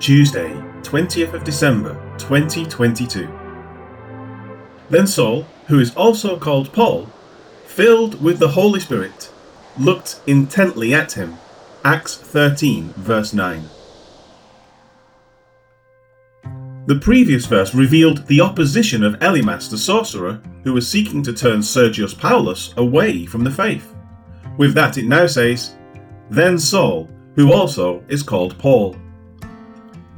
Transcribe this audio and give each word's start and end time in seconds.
Tuesday, 0.00 0.48
20th 0.80 1.34
of 1.34 1.44
December 1.44 1.92
2022. 2.16 3.28
Then 4.88 5.06
Saul, 5.06 5.42
who 5.66 5.78
is 5.78 5.94
also 5.94 6.38
called 6.38 6.72
Paul, 6.72 7.06
filled 7.66 8.22
with 8.22 8.38
the 8.38 8.48
Holy 8.48 8.80
Spirit, 8.80 9.30
looked 9.78 10.20
intently 10.26 10.94
at 10.94 11.12
him. 11.12 11.36
Acts 11.84 12.16
13, 12.16 12.94
verse 12.96 13.34
9. 13.34 13.62
The 16.86 16.98
previous 16.98 17.44
verse 17.44 17.74
revealed 17.74 18.26
the 18.26 18.40
opposition 18.40 19.04
of 19.04 19.18
Elymas 19.18 19.68
the 19.68 19.76
sorcerer, 19.76 20.40
who 20.64 20.72
was 20.72 20.88
seeking 20.88 21.22
to 21.24 21.34
turn 21.34 21.62
Sergius 21.62 22.14
Paulus 22.14 22.72
away 22.78 23.26
from 23.26 23.44
the 23.44 23.50
faith. 23.50 23.94
With 24.56 24.72
that, 24.74 24.96
it 24.96 25.04
now 25.04 25.26
says, 25.26 25.76
Then 26.30 26.58
Saul, 26.58 27.10
who 27.36 27.52
also 27.52 28.02
is 28.08 28.22
called 28.22 28.58
Paul. 28.58 28.96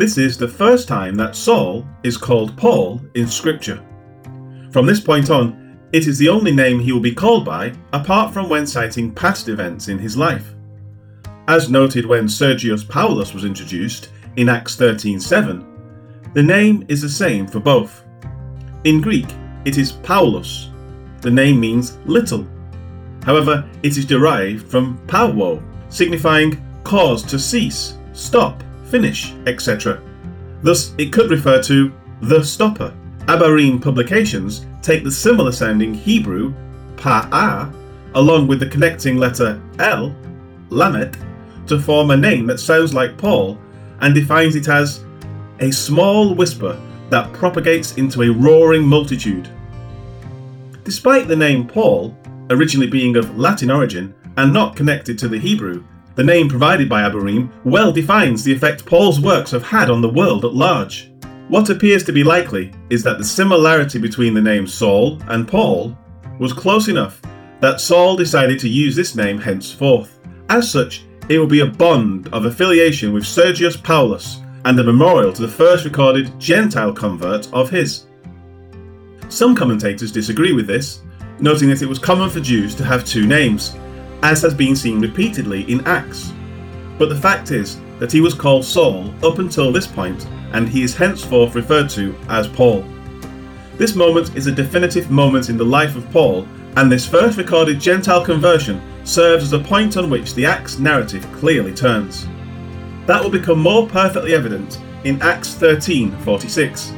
This 0.00 0.16
is 0.16 0.38
the 0.38 0.48
first 0.48 0.88
time 0.88 1.14
that 1.16 1.36
Saul 1.36 1.86
is 2.04 2.16
called 2.16 2.56
Paul 2.56 3.02
in 3.16 3.28
Scripture. 3.28 3.84
From 4.72 4.86
this 4.86 4.98
point 4.98 5.28
on, 5.28 5.78
it 5.92 6.06
is 6.06 6.16
the 6.16 6.30
only 6.30 6.52
name 6.52 6.80
he 6.80 6.90
will 6.90 7.00
be 7.00 7.14
called 7.14 7.44
by, 7.44 7.74
apart 7.92 8.32
from 8.32 8.48
when 8.48 8.66
citing 8.66 9.12
past 9.12 9.50
events 9.50 9.88
in 9.88 9.98
his 9.98 10.16
life. 10.16 10.54
As 11.48 11.68
noted 11.68 12.06
when 12.06 12.30
Sergius 12.30 12.82
Paulus 12.82 13.34
was 13.34 13.44
introduced 13.44 14.08
in 14.36 14.48
Acts 14.48 14.74
13:7, 14.74 15.66
the 16.32 16.42
name 16.42 16.82
is 16.88 17.02
the 17.02 17.08
same 17.10 17.46
for 17.46 17.60
both. 17.60 18.02
In 18.84 19.02
Greek, 19.02 19.28
it 19.66 19.76
is 19.76 19.92
Paulus. 19.92 20.70
The 21.20 21.30
name 21.30 21.60
means 21.60 21.98
little. 22.06 22.46
However, 23.22 23.68
it 23.82 23.98
is 23.98 24.06
derived 24.06 24.66
from 24.66 24.96
pauo, 25.06 25.62
signifying 25.90 26.58
cause 26.84 27.22
to 27.24 27.38
cease, 27.38 27.98
stop, 28.14 28.64
finish, 28.90 29.32
etc. 29.46 30.02
Thus, 30.62 30.94
it 30.98 31.12
could 31.12 31.30
refer 31.30 31.62
to 31.62 31.92
the 32.22 32.42
stopper. 32.42 32.94
Abarim 33.26 33.80
publications 33.80 34.66
take 34.82 35.04
the 35.04 35.10
similar 35.10 35.52
sounding 35.52 35.94
Hebrew 35.94 36.52
pa'a 36.96 37.72
along 38.14 38.46
with 38.46 38.60
the 38.60 38.66
connecting 38.66 39.16
letter 39.16 39.60
L, 39.78 40.14
Lamet, 40.68 41.16
to 41.66 41.78
form 41.78 42.10
a 42.10 42.16
name 42.16 42.46
that 42.46 42.58
sounds 42.58 42.92
like 42.92 43.16
Paul 43.16 43.58
and 44.00 44.14
defines 44.14 44.56
it 44.56 44.68
as 44.68 45.04
a 45.60 45.70
small 45.70 46.34
whisper 46.34 46.80
that 47.10 47.32
propagates 47.32 47.96
into 47.96 48.22
a 48.22 48.32
roaring 48.32 48.84
multitude. 48.84 49.48
Despite 50.84 51.28
the 51.28 51.36
name 51.36 51.68
Paul 51.68 52.16
originally 52.50 52.88
being 52.88 53.16
of 53.16 53.38
Latin 53.38 53.70
origin 53.70 54.14
and 54.36 54.52
not 54.52 54.74
connected 54.74 55.18
to 55.18 55.28
the 55.28 55.38
Hebrew, 55.38 55.84
the 56.14 56.24
name 56.24 56.48
provided 56.48 56.88
by 56.88 57.02
Abarim 57.02 57.50
well 57.64 57.92
defines 57.92 58.42
the 58.42 58.52
effect 58.52 58.84
Paul's 58.84 59.20
works 59.20 59.50
have 59.52 59.62
had 59.62 59.90
on 59.90 60.00
the 60.00 60.08
world 60.08 60.44
at 60.44 60.54
large. 60.54 61.10
What 61.48 61.70
appears 61.70 62.04
to 62.04 62.12
be 62.12 62.22
likely 62.22 62.72
is 62.90 63.02
that 63.02 63.18
the 63.18 63.24
similarity 63.24 63.98
between 63.98 64.34
the 64.34 64.40
names 64.40 64.72
Saul 64.72 65.20
and 65.28 65.48
Paul 65.48 65.96
was 66.38 66.52
close 66.52 66.88
enough 66.88 67.20
that 67.60 67.80
Saul 67.80 68.16
decided 68.16 68.58
to 68.60 68.68
use 68.68 68.96
this 68.96 69.14
name 69.14 69.38
henceforth. 69.38 70.20
As 70.48 70.70
such, 70.70 71.04
it 71.28 71.38
will 71.38 71.46
be 71.46 71.60
a 71.60 71.66
bond 71.66 72.28
of 72.32 72.44
affiliation 72.44 73.12
with 73.12 73.26
Sergius 73.26 73.76
Paulus 73.76 74.40
and 74.64 74.78
a 74.78 74.84
memorial 74.84 75.32
to 75.32 75.42
the 75.42 75.48
first 75.48 75.84
recorded 75.84 76.38
Gentile 76.38 76.92
convert 76.92 77.52
of 77.52 77.70
his. 77.70 78.06
Some 79.28 79.54
commentators 79.54 80.10
disagree 80.10 80.52
with 80.52 80.66
this, 80.66 81.02
noting 81.38 81.68
that 81.68 81.82
it 81.82 81.88
was 81.88 81.98
common 81.98 82.28
for 82.28 82.40
Jews 82.40 82.74
to 82.74 82.84
have 82.84 83.04
two 83.04 83.26
names, 83.26 83.76
as 84.22 84.42
has 84.42 84.54
been 84.54 84.76
seen 84.76 85.00
repeatedly 85.00 85.62
in 85.70 85.86
Acts. 85.86 86.32
But 86.98 87.08
the 87.08 87.16
fact 87.16 87.50
is 87.50 87.80
that 87.98 88.12
he 88.12 88.20
was 88.20 88.34
called 88.34 88.64
Saul 88.64 89.12
up 89.22 89.38
until 89.38 89.72
this 89.72 89.86
point, 89.86 90.26
and 90.52 90.68
he 90.68 90.82
is 90.82 90.94
henceforth 90.94 91.54
referred 91.54 91.88
to 91.90 92.14
as 92.28 92.48
Paul. 92.48 92.84
This 93.76 93.94
moment 93.94 94.36
is 94.36 94.46
a 94.46 94.52
definitive 94.52 95.10
moment 95.10 95.48
in 95.48 95.56
the 95.56 95.64
life 95.64 95.96
of 95.96 96.10
Paul, 96.10 96.46
and 96.76 96.90
this 96.90 97.06
first 97.06 97.38
recorded 97.38 97.80
Gentile 97.80 98.24
conversion 98.24 98.80
serves 99.04 99.44
as 99.44 99.52
a 99.52 99.58
point 99.58 99.96
on 99.96 100.10
which 100.10 100.34
the 100.34 100.44
Acts 100.44 100.78
narrative 100.78 101.26
clearly 101.32 101.74
turns. 101.74 102.26
That 103.06 103.22
will 103.22 103.30
become 103.30 103.58
more 103.58 103.86
perfectly 103.86 104.34
evident 104.34 104.78
in 105.04 105.20
Acts 105.22 105.54
13:46. 105.54 106.92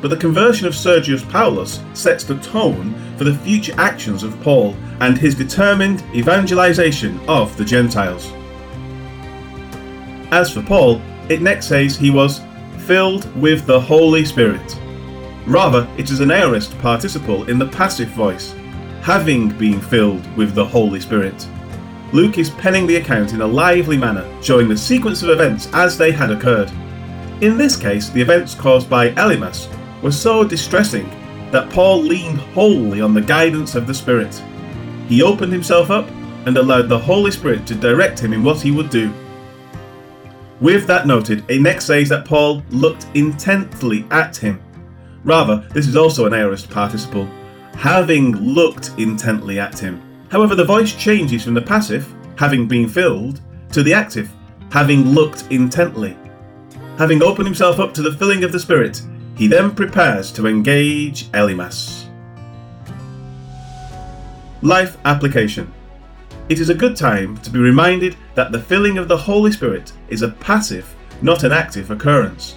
But 0.00 0.08
the 0.08 0.16
conversion 0.16 0.66
of 0.66 0.74
Sergius 0.74 1.24
Paulus 1.24 1.80
sets 1.92 2.24
the 2.24 2.36
tone 2.36 2.94
for 3.20 3.24
the 3.24 3.38
future 3.40 3.74
actions 3.76 4.22
of 4.22 4.40
Paul 4.40 4.74
and 5.00 5.18
his 5.18 5.34
determined 5.34 6.02
evangelization 6.14 7.20
of 7.28 7.54
the 7.58 7.64
Gentiles. 7.66 8.32
As 10.32 10.50
for 10.50 10.62
Paul, 10.62 11.02
it 11.28 11.42
next 11.42 11.66
says 11.66 11.98
he 11.98 12.10
was 12.10 12.40
filled 12.86 13.30
with 13.38 13.66
the 13.66 13.78
Holy 13.78 14.24
Spirit. 14.24 14.74
Rather, 15.46 15.86
it 15.98 16.08
is 16.10 16.20
an 16.20 16.30
aorist 16.30 16.78
participle 16.78 17.46
in 17.50 17.58
the 17.58 17.68
passive 17.68 18.08
voice, 18.08 18.54
having 19.02 19.50
been 19.50 19.82
filled 19.82 20.26
with 20.34 20.54
the 20.54 20.64
Holy 20.64 20.98
Spirit. 20.98 21.46
Luke 22.14 22.38
is 22.38 22.48
penning 22.48 22.86
the 22.86 22.96
account 22.96 23.34
in 23.34 23.42
a 23.42 23.46
lively 23.46 23.98
manner, 23.98 24.26
showing 24.42 24.66
the 24.66 24.78
sequence 24.78 25.22
of 25.22 25.28
events 25.28 25.68
as 25.74 25.98
they 25.98 26.10
had 26.10 26.30
occurred. 26.30 26.70
In 27.42 27.58
this 27.58 27.76
case, 27.76 28.08
the 28.08 28.22
events 28.22 28.54
caused 28.54 28.88
by 28.88 29.10
Elymas 29.10 29.68
were 30.00 30.10
so 30.10 30.42
distressing 30.42 31.19
that 31.50 31.70
Paul 31.70 32.02
leaned 32.02 32.38
wholly 32.38 33.00
on 33.00 33.14
the 33.14 33.20
guidance 33.20 33.74
of 33.74 33.86
the 33.86 33.94
Spirit. 33.94 34.42
He 35.08 35.22
opened 35.22 35.52
himself 35.52 35.90
up 35.90 36.08
and 36.46 36.56
allowed 36.56 36.88
the 36.88 36.98
Holy 36.98 37.30
Spirit 37.30 37.66
to 37.66 37.74
direct 37.74 38.18
him 38.18 38.32
in 38.32 38.42
what 38.42 38.60
he 38.60 38.70
would 38.70 38.90
do. 38.90 39.12
With 40.60 40.86
that 40.86 41.06
noted, 41.06 41.44
it 41.48 41.60
next 41.60 41.86
says 41.86 42.08
that 42.10 42.26
Paul 42.26 42.62
looked 42.70 43.06
intently 43.14 44.06
at 44.10 44.36
him. 44.36 44.60
Rather, 45.24 45.66
this 45.72 45.86
is 45.86 45.96
also 45.96 46.26
an 46.26 46.34
aorist 46.34 46.70
participle, 46.70 47.28
having 47.74 48.32
looked 48.36 48.90
intently 48.98 49.58
at 49.58 49.78
him. 49.78 50.02
However, 50.30 50.54
the 50.54 50.64
voice 50.64 50.94
changes 50.94 51.44
from 51.44 51.54
the 51.54 51.62
passive, 51.62 52.14
having 52.36 52.68
been 52.68 52.88
filled, 52.88 53.40
to 53.72 53.82
the 53.82 53.94
active, 53.94 54.30
having 54.70 55.08
looked 55.08 55.44
intently. 55.50 56.16
Having 56.98 57.22
opened 57.22 57.46
himself 57.46 57.80
up 57.80 57.94
to 57.94 58.02
the 58.02 58.12
filling 58.12 58.44
of 58.44 58.52
the 58.52 58.60
Spirit, 58.60 59.02
he 59.40 59.46
then 59.46 59.74
prepares 59.74 60.30
to 60.30 60.46
engage 60.46 61.32
Elymas. 61.32 62.04
Life 64.60 64.98
application. 65.06 65.72
It 66.50 66.60
is 66.60 66.68
a 66.68 66.74
good 66.74 66.94
time 66.94 67.38
to 67.38 67.48
be 67.48 67.58
reminded 67.58 68.18
that 68.34 68.52
the 68.52 68.60
filling 68.60 68.98
of 68.98 69.08
the 69.08 69.16
Holy 69.16 69.50
Spirit 69.50 69.94
is 70.10 70.20
a 70.20 70.28
passive, 70.28 70.94
not 71.22 71.42
an 71.42 71.52
active 71.52 71.90
occurrence. 71.90 72.56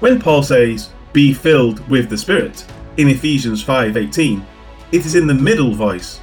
When 0.00 0.20
Paul 0.20 0.42
says, 0.42 0.88
"Be 1.12 1.32
filled 1.32 1.88
with 1.88 2.08
the 2.08 2.18
Spirit" 2.18 2.64
in 2.96 3.06
Ephesians 3.10 3.62
5:18, 3.62 4.44
it 4.90 5.06
is 5.06 5.14
in 5.14 5.28
the 5.28 5.42
middle 5.48 5.72
voice 5.72 6.18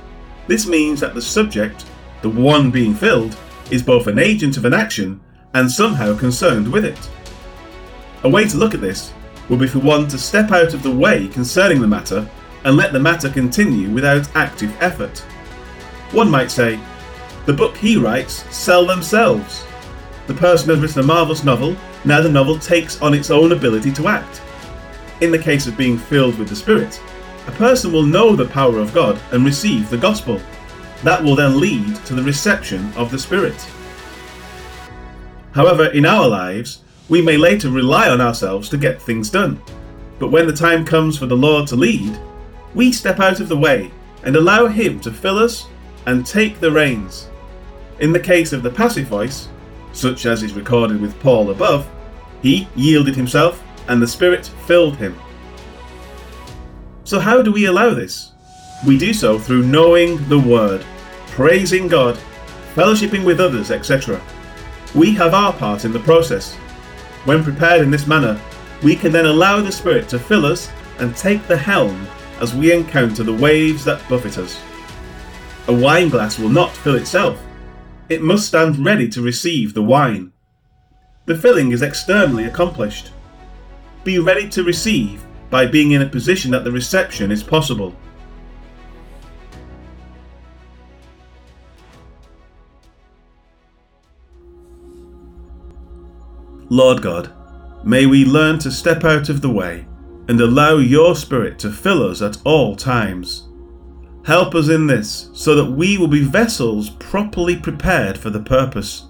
this 0.47 0.67
means 0.67 0.99
that 0.99 1.13
the 1.15 1.21
subject, 1.21 1.85
the 2.21 2.35
one 2.51 2.69
being 2.69 2.93
filled, 2.93 3.37
is 3.71 3.81
both 3.81 4.07
an 4.07 4.19
agent 4.19 4.57
of 4.57 4.65
an 4.65 4.73
action 4.73 5.21
and 5.53 5.71
somehow 5.71 6.17
concerned 6.17 6.69
with 6.69 6.83
it. 6.83 7.09
A 8.25 8.29
way 8.29 8.45
to 8.45 8.57
look 8.57 8.73
at 8.73 8.81
this 8.81 9.13
would 9.49 9.59
be 9.59 9.67
for 9.67 9.79
one 9.79 10.07
to 10.07 10.17
step 10.17 10.51
out 10.51 10.73
of 10.73 10.83
the 10.83 10.91
way 10.91 11.27
concerning 11.27 11.81
the 11.81 11.87
matter 11.87 12.27
and 12.63 12.75
let 12.75 12.93
the 12.93 12.99
matter 12.99 13.29
continue 13.29 13.89
without 13.89 14.27
active 14.35 14.75
effort. 14.81 15.19
One 16.11 16.29
might 16.29 16.51
say, 16.51 16.79
the 17.45 17.53
book 17.53 17.77
he 17.77 17.97
writes 17.97 18.43
sell 18.55 18.85
themselves. 18.85 19.63
The 20.27 20.33
person 20.33 20.69
has 20.69 20.79
written 20.79 21.01
a 21.01 21.03
marvellous 21.03 21.43
novel, 21.43 21.75
now 22.03 22.21
the 22.21 22.29
novel 22.29 22.57
takes 22.57 22.99
on 23.01 23.13
its 23.13 23.29
own 23.29 23.51
ability 23.51 23.91
to 23.93 24.07
act. 24.07 24.41
In 25.21 25.31
the 25.31 25.37
case 25.37 25.67
of 25.67 25.77
being 25.77 25.97
filled 25.97 26.37
with 26.39 26.49
the 26.49 26.55
Spirit, 26.55 26.99
a 27.47 27.51
person 27.51 27.91
will 27.91 28.03
know 28.03 28.35
the 28.35 28.47
power 28.47 28.79
of 28.79 28.93
God 28.93 29.19
and 29.31 29.45
receive 29.45 29.89
the 29.89 29.97
gospel. 29.97 30.41
That 31.03 31.23
will 31.23 31.35
then 31.35 31.59
lead 31.59 31.95
to 32.05 32.15
the 32.15 32.23
reception 32.23 32.91
of 32.93 33.11
the 33.11 33.19
Spirit. 33.19 33.55
However, 35.53 35.85
in 35.91 36.05
our 36.05 36.27
lives, 36.27 36.79
we 37.09 37.21
may 37.21 37.37
later 37.37 37.69
rely 37.69 38.09
on 38.09 38.21
ourselves 38.21 38.69
to 38.69 38.77
get 38.77 39.01
things 39.01 39.29
done. 39.29 39.61
But 40.19 40.31
when 40.31 40.47
the 40.47 40.53
time 40.53 40.85
comes 40.85 41.17
for 41.17 41.25
the 41.25 41.35
Lord 41.35 41.67
to 41.67 41.75
lead, 41.75 42.19
we 42.73 42.91
step 42.91 43.19
out 43.19 43.39
of 43.39 43.49
the 43.49 43.57
way 43.57 43.91
and 44.23 44.35
allow 44.35 44.67
Him 44.67 44.99
to 45.01 45.11
fill 45.11 45.37
us 45.37 45.67
and 46.05 46.25
take 46.25 46.59
the 46.59 46.71
reins. 46.71 47.29
In 47.99 48.11
the 48.11 48.19
case 48.19 48.53
of 48.53 48.63
the 48.63 48.69
passive 48.69 49.07
voice, 49.07 49.49
such 49.93 50.25
as 50.25 50.43
is 50.43 50.53
recorded 50.53 50.99
with 50.99 51.19
Paul 51.19 51.51
above, 51.51 51.89
he 52.41 52.67
yielded 52.75 53.15
himself 53.15 53.63
and 53.87 54.01
the 54.01 54.07
Spirit 54.07 54.45
filled 54.67 54.97
him. 54.97 55.15
So, 57.05 57.19
how 57.19 57.41
do 57.41 57.51
we 57.51 57.65
allow 57.65 57.93
this? 57.93 58.33
We 58.85 58.97
do 58.97 59.13
so 59.13 59.39
through 59.39 59.63
knowing 59.63 60.17
the 60.27 60.39
Word, 60.39 60.85
praising 61.27 61.87
God, 61.87 62.19
fellowshipping 62.73 63.23
with 63.23 63.39
others, 63.39 63.71
etc. 63.71 64.21
We 64.93 65.13
have 65.15 65.33
our 65.33 65.53
part 65.53 65.85
in 65.85 65.93
the 65.93 65.99
process. 65.99 66.57
When 67.25 67.43
prepared 67.43 67.81
in 67.81 67.91
this 67.91 68.07
manner, 68.07 68.39
we 68.83 68.95
can 68.95 69.11
then 69.11 69.25
allow 69.25 69.61
the 69.61 69.71
Spirit 69.71 70.07
to 70.09 70.19
fill 70.19 70.45
us 70.45 70.69
and 70.99 71.15
take 71.15 71.45
the 71.47 71.57
helm 71.57 72.07
as 72.39 72.55
we 72.55 72.71
encounter 72.71 73.23
the 73.23 73.33
waves 73.33 73.83
that 73.85 74.07
buffet 74.07 74.37
us. 74.37 74.59
A 75.67 75.73
wine 75.73 76.09
glass 76.09 76.37
will 76.39 76.49
not 76.49 76.71
fill 76.71 76.95
itself, 76.95 77.41
it 78.07 78.21
must 78.21 78.47
stand 78.47 78.85
ready 78.85 79.09
to 79.09 79.21
receive 79.21 79.73
the 79.73 79.81
wine. 79.81 80.31
the 81.25 81.35
filling 81.35 81.71
is 81.71 81.81
externally 81.81 82.45
accomplished. 82.45 83.11
Be 84.03 84.19
ready 84.19 84.47
to 84.49 84.63
receive 84.63 85.25
by 85.49 85.65
being 85.65 85.91
in 85.91 86.03
a 86.03 86.09
position 86.09 86.51
that 86.51 86.63
the 86.63 86.71
reception 86.71 87.31
is 87.31 87.41
possible. 87.41 87.95
Lord 96.69 97.01
God, 97.01 97.31
may 97.83 98.05
we 98.05 98.25
learn 98.25 98.59
to 98.59 98.71
step 98.71 99.03
out 99.03 99.29
of 99.29 99.41
the 99.41 99.49
way 99.49 99.85
and 100.27 100.41
allow 100.41 100.77
your 100.77 101.15
Spirit 101.15 101.59
to 101.59 101.71
fill 101.71 102.03
us 102.03 102.21
at 102.21 102.37
all 102.43 102.75
times. 102.75 103.47
Help 104.25 104.55
us 104.55 104.69
in 104.69 104.87
this 104.87 105.29
so 105.33 105.53
that 105.55 105.71
we 105.71 105.97
will 105.99 106.07
be 106.07 106.23
vessels 106.23 106.89
properly 106.89 107.55
prepared 107.55 108.17
for 108.17 108.31
the 108.31 108.39
purpose. 108.39 109.05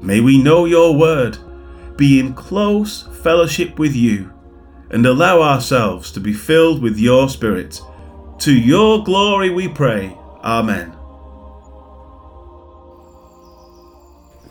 May 0.00 0.20
we 0.20 0.42
know 0.42 0.64
your 0.64 0.96
word, 0.96 1.38
be 1.96 2.18
in 2.18 2.34
close 2.34 3.02
fellowship 3.22 3.78
with 3.78 3.94
you, 3.94 4.32
and 4.90 5.06
allow 5.06 5.40
ourselves 5.40 6.10
to 6.12 6.20
be 6.20 6.32
filled 6.32 6.82
with 6.82 6.98
your 6.98 7.28
Spirit. 7.28 7.80
To 8.40 8.52
your 8.52 9.04
glory 9.04 9.50
we 9.50 9.68
pray. 9.68 10.16
Amen. 10.42 10.92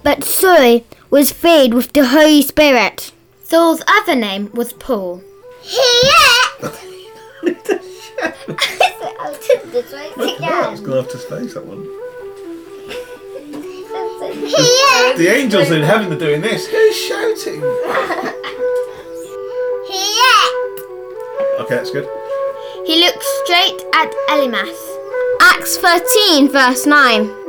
But 0.04 0.24
Saul 0.24 0.82
was 1.10 1.32
filled 1.32 1.74
with 1.74 1.94
the 1.94 2.08
Holy 2.08 2.42
Spirit. 2.42 3.12
Saul's 3.44 3.84
other 3.88 4.16
name 4.16 4.50
was 4.54 4.74
Paul. 4.74 5.22
he 5.62 5.82
yeah 6.04 6.72
Here! 9.72 10.50
That's 10.50 10.80
going 10.82 10.92
to 10.92 11.02
have 11.02 11.12
to 11.12 11.18
space 11.18 11.54
that 11.54 11.66
one. 11.66 11.84
Here! 14.48 15.18
The 15.18 15.28
angels 15.34 15.72
in 15.72 15.82
heaven 15.82 16.12
are 16.14 16.20
doing 16.20 16.42
this. 16.42 16.68
Who's 16.68 16.96
shouting? 16.96 17.62
Here! 19.88 20.52
Okay, 21.60 21.76
that's 21.76 21.92
good. 21.92 22.08
He 22.86 23.04
looked 23.04 23.24
straight 23.44 23.82
at 23.96 24.12
Elymas. 24.30 24.78
Acts 25.42 25.78
13, 25.78 26.50
verse 26.50 26.86
9. 26.86 27.41